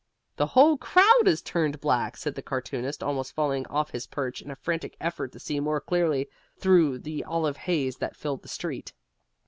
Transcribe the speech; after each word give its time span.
"The 0.37 0.47
whole 0.47 0.79
crowd 0.79 1.27
has 1.27 1.43
turned 1.43 1.79
black," 1.79 2.17
said 2.17 2.33
the 2.33 2.41
cartoonist, 2.41 3.03
almost 3.03 3.33
falling 3.35 3.67
off 3.67 3.91
his 3.91 4.07
perch 4.07 4.41
in 4.41 4.49
a 4.49 4.55
frantic 4.55 4.97
effort 4.99 5.31
to 5.33 5.39
see 5.39 5.59
more 5.59 5.79
clearly 5.79 6.27
through 6.57 6.97
the 6.97 7.23
olive 7.23 7.57
haze 7.57 7.97
that 7.97 8.15
filled 8.15 8.41
the 8.41 8.47
street. 8.47 8.93